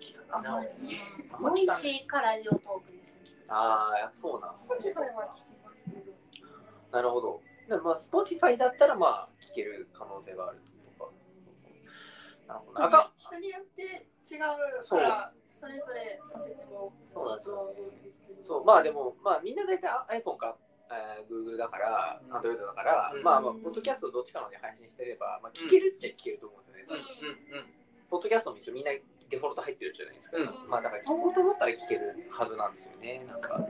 [0.00, 0.68] 聞かないな俺
[1.32, 3.44] あんまボイ聞かないかラジオトークですね。
[3.48, 4.94] ああ、そうなんですね。
[4.94, 5.76] Spotify は聞きます
[6.32, 6.48] けど
[6.92, 7.42] なるほど。
[7.82, 10.58] まあ、Spotify だったら、まあ、聞ける可能性がある
[10.98, 11.10] とか。
[12.48, 12.84] なるほど。
[12.84, 19.90] 赤人によって違うからそれぞれ載せてもそうなんですよそうですけどそう、まあでも、まあみんな大体
[20.22, 20.56] iPhone か、
[20.90, 27.66] えー、Google だから、うん Android だから、うんまあまあ、ポッドキャストどっちかので配信してれば、まあ聞けるっちゃ聞けると思うんですよね。
[28.10, 28.90] ポッドキャストも一応みんな
[29.30, 30.36] デフォルト入ってるじゃないですか。
[30.36, 33.24] うんまあだから聞こうと思ったら聞けるはずなんですよね。
[33.28, 33.66] なんか。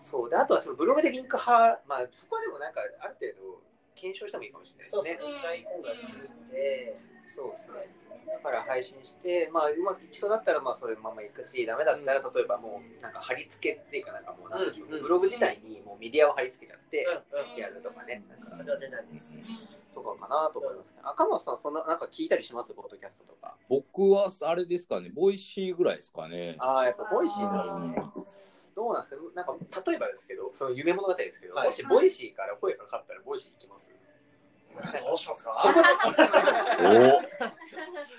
[0.00, 0.30] そう。
[0.30, 3.62] で、あとはそのブログでリンクは、まあそこはでもなんかある程度
[3.94, 5.22] 検証してもいいかもしれないですねそうです
[6.52, 7.13] ね。
[7.26, 7.58] そうで
[7.92, 8.24] すね。
[8.26, 19.34] だから配信して、まあ、うまくいきそうだったら、まあ、それままいくし、ダメだったら、例えばもう、なんか貼り付けっていうか、なんかもう、なんでしょう、ブログ自体にもうメディアを貼り付けちゃって、うんやるとかね、なんか、それは全然ないです
[19.94, 21.00] とかかなと思いますね。
[21.02, 22.72] 赤松さん、そんな、なんか聞いたりします？
[22.74, 23.56] ポッドキャストとか。
[23.68, 26.56] 僕はあれですかね、ボイシーぐらいですかね。
[26.58, 28.06] ああ、やっぱ、ボイシーうなんですね。
[28.06, 28.12] ん
[28.74, 29.22] どうなんですか？
[29.34, 33.93] なんか、例えばですけど、その夢物語ですけど、はいもしボイシーから声かかったら、ボイシー行きます？
[34.74, 35.74] どうしますか？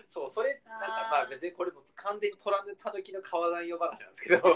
[0.07, 4.55] そうそれなんかまあ別にこれも完全に取らぬたぬきの皮算用話なんですけど。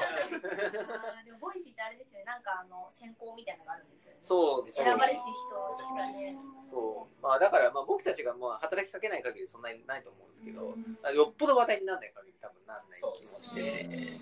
[1.26, 4.20] でもボイシーってあれですよね、なんかあの選考みたいなのがあるんですよね。
[4.22, 6.38] そう選ばれし人しかね。
[6.72, 7.24] そう。
[7.24, 10.76] まあだからまあ僕たちがまあ働きかけない限りそんなにないと思うんですけど、
[11.12, 14.20] よっぽど話題にならない限り多分なんない気もして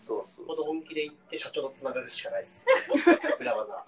[0.00, 2.64] そうそうほど本気で言って社長とつながるしかないです。
[3.38, 3.84] 裏技。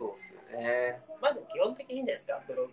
[0.00, 0.96] そうっすよね。
[1.20, 2.40] まあでも基本的にいいんじゃないですか。
[2.48, 2.72] ブログ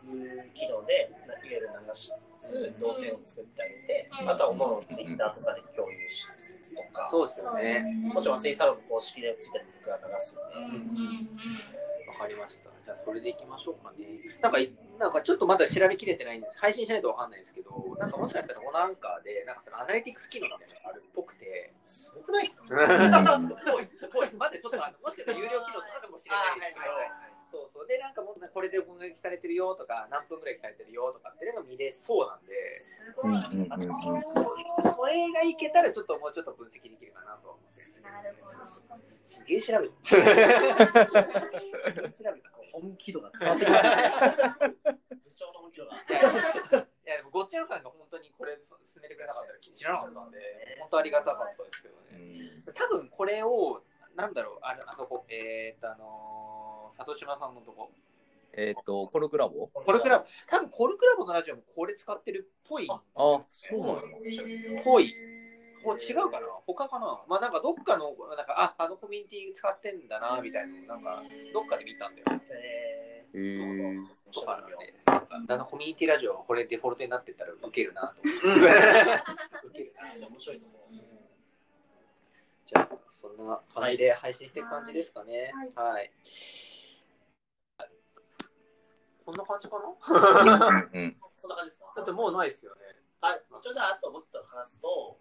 [0.55, 2.09] 機能でいわゆる流し
[2.39, 7.81] つつ、動線を作ってあげて、あとは主のツイッターとかで共有しつつとか、そうですよね。
[7.81, 8.13] ね。
[8.13, 12.07] もちろんセイサロンの公式でついてる僕が流すので、うんうんうん。
[12.09, 12.69] わかりました。
[12.85, 14.05] じゃあそれでいきましょうかね。
[14.41, 14.57] なんか
[14.97, 16.57] なんかちょっとまだ調べきれてないんです。
[16.59, 22.65] 配信しないとわかんないですけどなんかもしかしたらこのアンカーでなんかそのアナリティクス機能みたいなのがあるっぽくてすごくないですか？
[24.39, 26.85] まだちょっとあのもしかしたら有料機能とかかもしれないですけど
[27.57, 33.33] そうそうでなんかもうこれで攻撃されてるよとか何分ぐらい聞かれてるよとかっていうのが見れそうなんですごい。
[33.33, 34.21] なうんうんうんうん
[34.93, 38.57] それがいけたらちょっともうちょっと分析できるかなとは思ってるほど。
[39.25, 40.25] すげえ調べる調べ
[42.41, 43.97] た本気度が伝わってきますね。
[45.09, 45.97] 部長の本気度が。
[45.97, 50.37] いやごっちゃんさんが本当にこれ進めてくれなかったら知らなかったんで
[50.79, 53.81] 本当ありがたかったですけどね多分これを
[54.17, 54.59] なんだろう？
[54.63, 55.25] あれあそこ。
[55.29, 57.91] えー、っとあのー、里島さんのとこ。
[58.53, 59.67] えっと、コルクラボ？
[59.67, 60.25] コルクラボ。
[60.47, 62.87] 多分コルクラボのラジオもこれ使ってるっぽい。
[62.89, 64.01] あ、そうなの
[64.83, 65.13] ぽい。
[65.83, 66.47] ほ違うかな？
[66.65, 67.21] 他かな？
[67.29, 71.21] まあなんかどっかのなんかああのコミュニティ使ってんだなみたいなのなんか
[71.53, 72.25] どっかで見たんだよ。
[72.49, 74.03] えへー。
[74.33, 78.63] とかなんでなんかあのコミュニティラジオがこれデフォルトになってったらウケるなと思って。
[79.67, 79.93] ウケる。
[80.19, 80.81] なー、面白いと思う。
[82.65, 82.89] じゃあ、
[83.21, 85.51] そんな感じで配信していく感じですかね。
[85.75, 86.11] はい。
[89.25, 90.89] こんな感じかな？
[90.93, 91.93] うんそんな感じですか？
[91.97, 92.81] だってもうないですよね。
[93.19, 95.19] はい、一応じゃあ、あともっと話すと、こ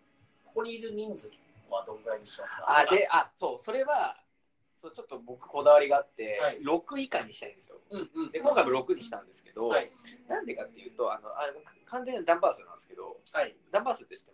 [0.54, 1.30] こにいる人数
[1.70, 2.64] はどんぐらいにしますか？
[2.68, 4.22] あ、で、あ、そう、それは、
[4.76, 7.80] そうちょっと僕こだわりがあって、はい6以下にしたいんですよ。
[7.90, 8.30] うんうん。
[8.30, 9.90] で、今回も6にしたんですけど、はい。
[10.28, 11.48] なんでかっていうと、あの、あ
[11.86, 13.56] 完全にダンバー数なんですけど、はい。
[13.72, 14.32] ダンバー数って知って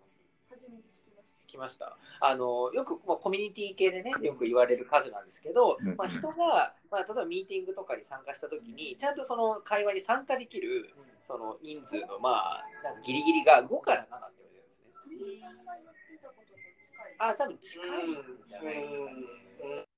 [1.52, 1.96] きました。
[2.20, 5.96] あのよく、まあ、コミュニティ系でねよく言われる数なんですけど、うん。
[5.96, 10.90] まあ、人が、まあ、例えばミーティングとかに参加した時にちゃんとその会話に参加できる
[11.28, 15.12] その人数のまあなんかギリギリが5から7って言われてるんですね。
[15.20, 15.64] 鳥居さん。
[15.64, 17.16] が言ってたことと近い。
[17.18, 19.92] あ多分近いんじゃないですかね。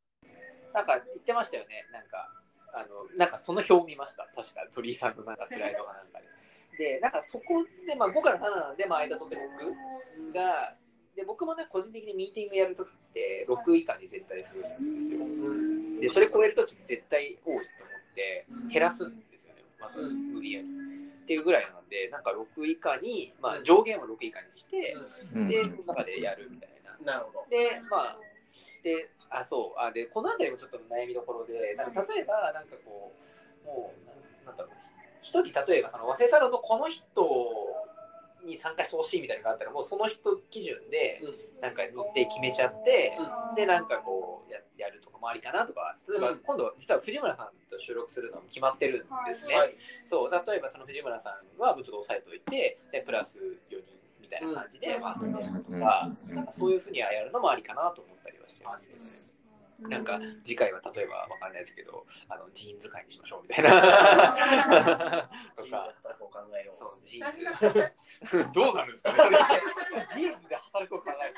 [0.74, 1.86] なんか言ってましたよね。
[1.94, 2.28] なんか
[2.74, 4.26] あのなんかその表を見ました。
[4.34, 6.26] 確か鳥居さんのなんかスライドかなんかで。
[6.76, 9.38] でなんかそこで、まあ、5から7なんで、まあ、間取って
[10.32, 10.74] 6が
[11.16, 16.00] で僕もね個人的にミーティングやるときって6以下に絶対するんですよ。
[16.00, 19.62] でそれ超えるとき絶対多いと思って減らすんですよね。
[19.81, 20.68] まず無理やり。
[21.24, 24.96] っていうぐらいなんでなんか6以下に、まあ、上限を6以下にして
[25.35, 25.48] うん。
[25.48, 27.14] でその中でやるみたいな。
[27.14, 27.46] なるほど。
[27.50, 28.18] で、まあ、
[28.83, 33.12] で、あ、そう、あ、で、このあたりもちょっと悩みどころで、なんか例えば、なんかこ
[33.64, 34.72] う、もう、なんなんだろう、
[35.22, 37.03] 一人、例えば、その和製サロンのこの人
[38.44, 41.22] に参加してほしいみたいなのがあったら、もうその人基準で、
[41.61, 43.16] なんか日程決めちゃって、
[43.57, 49.54] で、なんかこうや、やるとかもありかなとか、例えば、うん今度、実は藤村さんと収録するのも決まってるんですね。
[49.57, 49.74] はい。
[50.07, 53.83] そう、例えばその藤村さんは、ちょっと押さえておいて、で、プラス4人
[54.20, 55.33] みたいな感じで、うんまあ、うん
[55.64, 59.33] とか、なんかそういうふうにはやるのもありかなと思ったりはしてますけどね。
[59.88, 63.70] なんか次回は例えばわかんないですけど、あのジーンズ会にしましょうみたいな。
[65.56, 66.76] とチーズか、働くを考えよう。
[66.76, 67.32] そうジーン
[68.44, 68.48] ズ。
[68.54, 69.18] どうなるんですかね。
[70.14, 71.34] ジーンズで働くを考える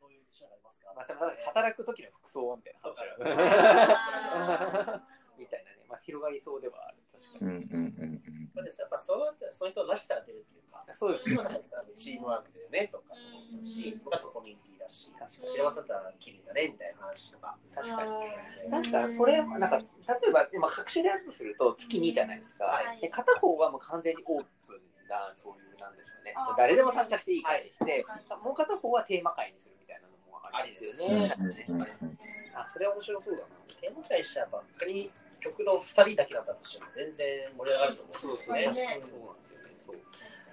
[0.00, 0.92] そういう自信ありますか？
[0.94, 1.04] まあ、
[1.46, 2.88] 働く時の服装みたいな。
[5.38, 6.98] みたいなね、まあ広がりそうではある。
[7.32, 7.50] 確かに。
[7.50, 8.50] うんうんうん。
[8.54, 8.80] まあです。
[8.80, 11.30] やっぱそうやってその人らしさが出るっていうか、そうです。
[11.30, 15.10] 今だったらチームワークでねとかそうだし、僕だとコミュニティだし、
[15.52, 17.56] 平松だったら綺麗だねみたいな話とか。
[17.74, 18.70] 確かに。
[18.70, 19.84] なんかそれなんか例
[20.28, 23.00] えば今各種でやるとすると月2じゃないですか、はい。
[23.00, 28.04] で片方はもう完全にオープンなそういうなんでしょうねそう誰でも参加していい会にして、
[28.42, 31.34] もう片方はテーマ会にするみたいなのもありですよね。
[31.38, 32.18] うんうんうん
[32.54, 33.48] あそれは面白そうだな。
[33.80, 35.10] テーマ会したらば仮に
[35.42, 38.64] 曲の2人だけだったとしても全然盛り上がると思うんですよね。
[38.72, 39.96] そうなんですよねそう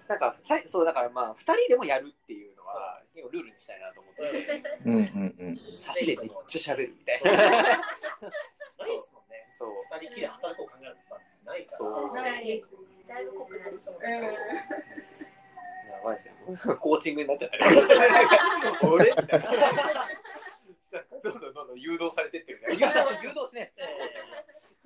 [0.09, 9.45] なんかさいそうだからまあ2人でもやるっていうのは結構ルールにしたいなと思っててうんうんうん差しでめっちゃ喋るみたいそうな ないですもんね。
[9.57, 11.77] そう2人きりで働こう考えることないから。
[11.77, 12.77] そうないですね。
[13.07, 14.23] だいぶ濃くなりそうです。
[14.23, 16.33] やばいですよ。
[16.77, 17.65] コーチングになっちゃったり。
[18.89, 19.09] 俺？
[19.09, 19.51] みたいな。
[21.21, 22.67] どんどんどんどん誘導されてってるね。
[22.71, 22.87] 誘導
[23.23, 23.87] 誘導しないですね。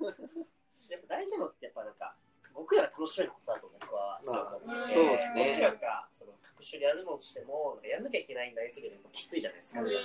[0.00, 2.14] やっ大事なのってやっぱなんか
[2.54, 5.46] 僕らが楽しめることだと僕はすごい思って、まあそうですね。
[5.48, 9.88] もちろんかその各種やるのとしてもやらなきゃいけないになりすぎるときついじゃないですか、うん。
[9.88, 9.96] で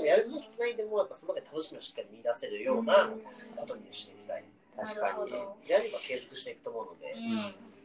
[0.00, 3.10] もやらなきゃいけないでもやっぱその中で楽しみをしっかり見出せるような
[3.56, 4.44] ことにしていきたい、
[4.76, 5.32] 確かに
[5.68, 7.79] やれば継続していくと思うので、うん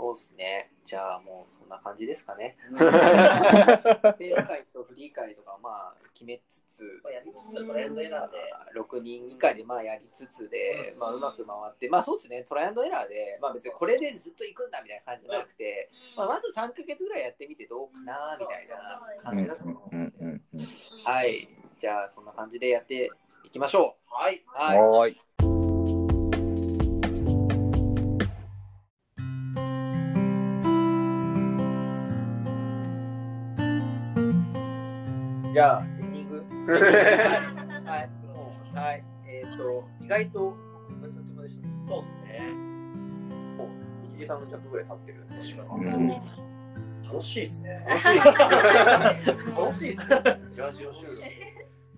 [0.00, 0.70] そうですね。
[0.86, 2.56] じゃあもうそんな感じですかね。
[2.72, 2.78] うん。
[2.78, 8.50] テーマ会とフリー会とかまあ決めつつやりつつトレンドエラーで。
[8.74, 19.96] 6人以下でまあやりつつで、まあ、うまく回って、まあそうですね、トライアンドエラーで、まあ別にこれでずっと行くんだみたいな感じじゃなくて、まあ、まず3ヶ月ぐらいやってみてどうかなみたいな感じだと思う。
[19.96, 20.14] うん。
[20.20, 20.42] うん。
[20.54, 20.60] うん。
[21.04, 21.48] はい、
[21.80, 23.10] じゃあそんな感じでやって
[23.44, 24.40] いきましょはい、う。
[24.54, 24.78] はい。
[24.78, 25.20] はーい。
[35.60, 36.42] じゃあエンディング。
[36.72, 36.80] はい。
[37.84, 38.08] はい。
[38.74, 39.04] はい。
[39.26, 40.56] えっ、と、意外と、
[41.42, 41.74] でしたね。
[41.86, 42.40] そうですね
[44.14, 45.34] 1時間弱ぐらい経ってるんで。
[45.38, 46.16] 確かうんに
[47.04, 48.16] 楽しいですね楽しい。
[48.16, 50.40] 楽しいですね。
[50.56, 51.14] ラジオ収録。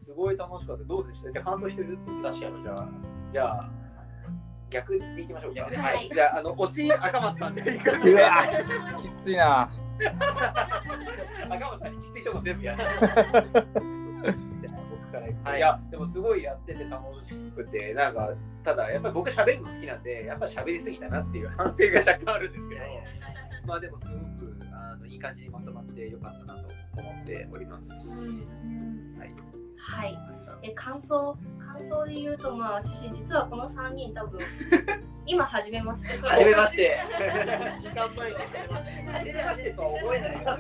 [0.07, 0.83] すごい楽しかった。
[0.85, 1.31] どうでした？
[1.31, 2.07] じゃあ感想一人ずつ。
[2.07, 2.89] 確かにじゃあ、
[3.33, 3.71] じゃあ、
[4.71, 5.61] 逆でいきましょうか。
[5.61, 7.91] 逆ではいじゃあ、あの、落ち赤松さんで いく。
[8.11, 8.33] うわ
[8.97, 9.71] きついな。
[11.57, 12.83] 赤松さんにきついとこ全部やって。
[12.83, 18.31] じゃあ僕からいくといや、でもすごいやってて楽しくて、なんか、
[18.65, 22.81] ただ、やっぱり僕喋るの好きなんで、やっぱり喋りすぎたなっていう反省が若干あるんですけど、
[23.67, 27.91] まあでもすごくあのいい感じにまとまってよかったなと思っております。
[27.91, 29.62] はい。
[29.83, 30.17] はい。
[30.63, 34.39] え感想感想で言うとまあ私実はこの3人多分
[35.27, 36.17] 今初めまして。
[36.19, 36.97] はじめまして。
[37.81, 40.33] 時間前に始めましたねはじめましてとは思えない。
[40.33, 40.55] 楽しか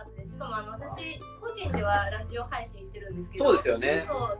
[0.00, 0.34] ったです。
[0.34, 3.44] しかもあの私個人ではラジオ配信してるんですけど。
[3.44, 4.38] そうですよねそう。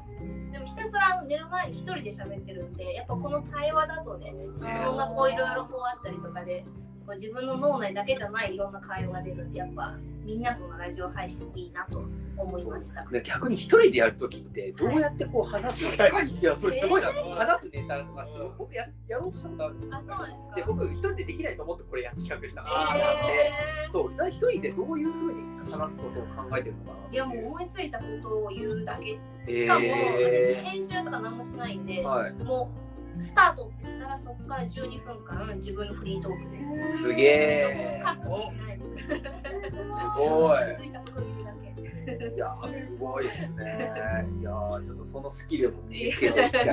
[0.52, 6.64] でもひたすら寝る前に一人で喋ってるんで、やっぱこの対話だとね、質問がこういろいろこうあったりとかで、
[7.06, 12.04] こう自分の脳内だけじゃないいろんな会話が出るんで、やっぱみんなとのラジオ配信いいなと
[12.42, 13.04] 思いました。
[13.10, 16.20] で逆に一人でやるときってどうやってこう話すの？
[16.22, 18.26] いやそれすごいな、話すネタとか
[18.58, 19.96] 僕ややろうとしたことあるんですよ。
[19.96, 20.56] あ、そうなんですか？
[20.56, 22.62] で僕一人でできないと思ってこれや企画した。
[22.62, 23.92] のえー。
[23.92, 27.12] そうだから一人でどういうふうに話すことを考えてるのかな？
[27.12, 29.18] いやもう思いついたことを言うだけ。
[29.48, 32.32] えしかも、私ー編集とか何もしないんで、はい。
[32.34, 32.72] も
[33.18, 36.88] うスタートってしたらそこから12分間自分のフリートークで。
[36.88, 36.98] す。
[37.04, 40.60] すげえカットもしないすごい。
[41.16, 41.35] 思
[42.06, 43.92] いやーすごいですね。
[44.40, 46.72] いやーちょっとそのスキルも身につけていきたいだ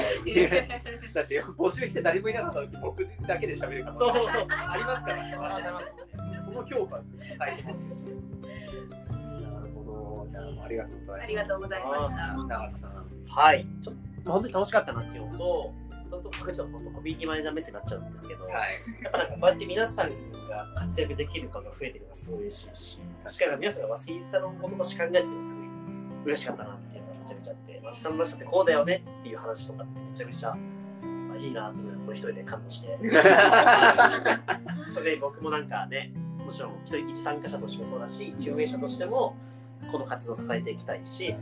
[1.22, 3.96] って募集して誰もいなかった時僕だけで喋るから。
[3.96, 4.10] そう
[4.50, 5.82] ありますから。
[6.46, 7.04] その恐怖は
[7.38, 8.00] 最高です。
[8.02, 8.12] しな
[9.62, 10.28] るほど。
[10.30, 12.88] じゃあありがとうございますありがとうございました。
[13.42, 13.68] はい。
[13.82, 15.74] ちょっと、本当に楽しかったなっていうのと、
[16.14, 18.54] 本当、僕ちょっとコミュニティマネージャー目線になっちゃうんですけど、はい
[19.04, 20.16] やっぱなんかこうやって皆さんが
[20.76, 25.66] 活躍できるかが増えてるのがすごい嬉しいし、確かに皆さんが和製サロンこととして考えてるのがすごい
[26.26, 30.58] 嬉しかったなっていうのがめちゃめちゃあって、和製さんの人ってこうだよねっていう話とかってめちゃめちゃ、ま
[31.36, 32.98] あ、いいなと思って、一人で感動して。
[35.04, 36.14] で、僕もなんかね、
[36.46, 39.36] もちろん一人一参加者としてもそうだし、一運営者としても
[39.92, 41.36] この活動を支えていきたいし、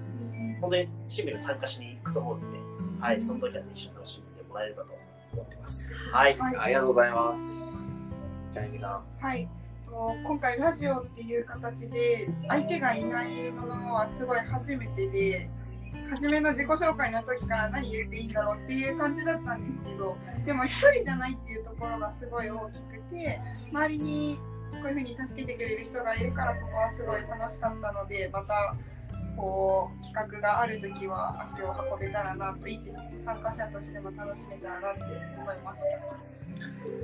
[0.61, 2.59] 本当にチームに参加しに行くと思うんで、
[2.99, 4.93] はい、その時はぜひ一緒に楽しんでもらえればと
[5.33, 5.89] 思ってます。
[6.11, 6.37] はい。
[6.37, 7.61] はいありがとうございます
[8.53, 9.47] じゃあゆみさはい、
[9.85, 15.49] と今回ラジオっていう形で相手がいないものはすごい初めてで
[16.11, 23.39] 初めの自己紹介の時から何言っていいんだろうっていう感じだったんですけどでも一人じゃないっていうところがすごい大きくて
[23.71, 24.39] 周りに
[24.71, 28.75] こういうふうに助けてくれる人がいるからそこはすごい楽しかったのでまた
[29.37, 32.79] こう企画がある時は足を運べたらなと一
[33.25, 35.01] 参加者としても楽しめたらなって
[35.39, 35.87] 思いました。
[35.97, 36.31] ん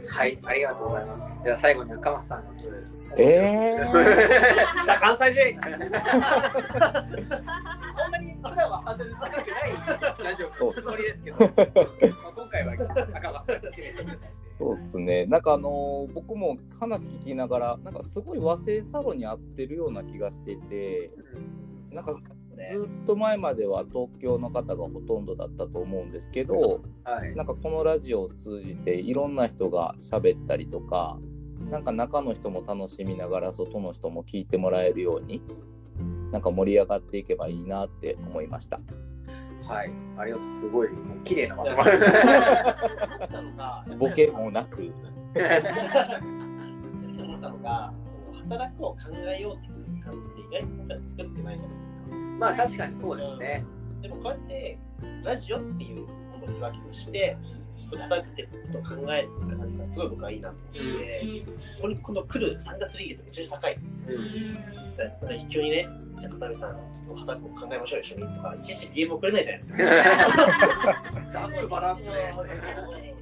[0.07, 1.23] はいありがとうございます。
[1.43, 2.65] じゃあ最後に赤松さんがす。
[2.65, 2.87] る
[3.17, 4.83] えー。
[4.83, 5.61] じゃあ関西人。
[5.61, 5.69] こ
[8.07, 10.23] んなに普段はハードル高くない。
[10.23, 11.51] ラジオのつもりですけど、まあ、
[12.35, 14.19] 今回は赤松さんが締めてくれたんで。
[14.51, 15.25] そうっすね。
[15.27, 21.11] なんかあのー僕も話聞きながら、なんかすごい和製サロンに合ってるような気がしてて、
[21.91, 22.15] なんか
[22.69, 31.19] ずっと前までは東京の方がほとんどだったと思うんですけど、はいなんかこのラジオを通じていろんな人が喋ったりとか、
[31.69, 35.41] なんか中の人も楽しみながら外の人も聞いてもらえるように、
[36.31, 38.79] なんか盛り上がっていけばいいなって思いました。
[39.67, 40.55] はい、ありがとう。
[40.55, 41.91] すごい、もう綺麗なまとまい
[43.91, 43.97] り。
[43.99, 44.81] ボケもなく、
[47.23, 47.93] 思ったのが
[48.31, 49.86] その働くを考えようっていう
[50.51, 51.97] 空間って意外と僕ら作ってないじゃないですか。
[52.39, 53.65] まあ確かにそうですね。
[54.01, 54.79] でもこうやって
[55.23, 56.07] ラジオっていうも
[56.45, 57.37] のに分けとして
[57.89, 61.45] こ叩くってことを考えるのがすごい僕はいいなと思ってて、
[61.81, 63.79] これこの来る参加する意義ってめちゃめちゃ高い。
[64.97, 65.87] だから一挙にね、
[66.19, 71.31] じゃあ、笠見さん、ちょっと畑を考えましょう、一緒にとか、いちいち DM 送れないじゃないですか。
[71.31, 73.15] ダブルバランスで。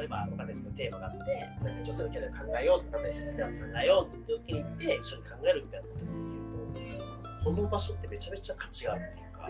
[0.00, 1.18] 例えば、わかんないですテーマがあって、
[1.62, 6.40] なんか女性のキャラ考えようとか、ね、じゃあ考えようって時に行って、一緒に考えるみたいなことができる
[7.44, 9.48] と、この場所ってめちゃめちゃ価値があるっていうか、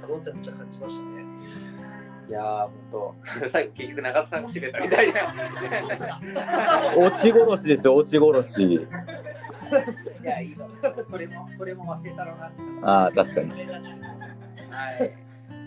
[0.00, 1.22] 可能性めっちゃ感じましたね。
[2.28, 3.14] いやー、ほんと、
[3.50, 5.34] 最後結局長田さんが締めたみたいな。
[6.96, 8.62] 落ち殺しですよ、落ち殺し。
[8.62, 8.78] い
[10.24, 10.68] や、いいの。
[11.10, 12.52] これも、これも忘れたろうなし。
[12.82, 13.50] ああ、確かに。
[13.50, 15.21] はい。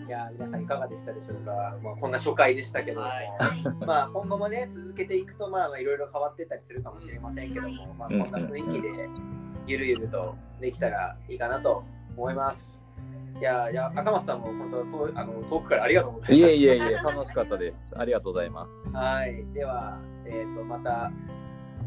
[0.06, 1.76] いや、皆さんいかがでしたでしょうか。
[1.82, 3.28] まあ、こんな初回でしたけども、はい
[3.84, 8.88] まあ、今後もね、続けていくと、まあ、まあいろいろ変わってったりするかもしれませんけども、まあ、こんな雰囲気で、
[9.66, 11.82] ゆるゆるとできたらいいかなと
[12.16, 12.76] 思います。
[13.40, 16.34] いや、いや、赤松さんも本当、とあの遠くからありがとうございます。
[16.34, 17.90] いえいえいえ、楽しかったです。
[17.96, 18.70] ありがとうございます。
[18.92, 21.10] はい、では、えっ、と、また、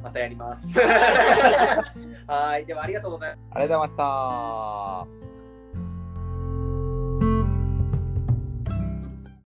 [0.03, 0.67] またやります。
[2.28, 3.39] はい、ではありがとうございます。
[3.51, 5.38] ありがとうございました。